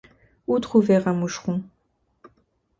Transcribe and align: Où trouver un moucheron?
Où 0.47 0.59
trouver 0.59 0.95
un 0.95 1.13
moucheron? 1.13 1.61